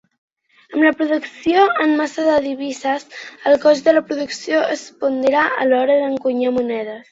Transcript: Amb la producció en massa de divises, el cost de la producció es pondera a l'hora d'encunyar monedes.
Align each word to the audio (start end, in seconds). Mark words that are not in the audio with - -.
Amb 0.75 0.85
la 0.85 0.91
producció 1.01 1.65
en 1.83 1.93
massa 1.99 2.25
de 2.29 2.39
divises, 2.47 3.05
el 3.51 3.59
cost 3.67 3.91
de 3.91 3.95
la 3.99 4.03
producció 4.09 4.65
es 4.79 4.89
pondera 5.05 5.47
a 5.63 5.71
l'hora 5.71 6.03
d'encunyar 6.03 6.57
monedes. 6.61 7.09